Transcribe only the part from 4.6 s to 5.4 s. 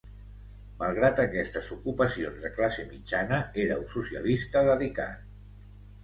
dedicat.